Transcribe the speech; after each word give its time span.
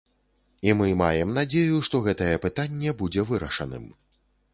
І 0.69 0.73
мы 0.77 0.87
маем 1.01 1.33
надзею, 1.35 1.77
што 1.87 2.01
гэтае 2.07 2.31
пытанне 2.45 2.95
будзе 3.03 3.27
вырашаным. 3.33 3.85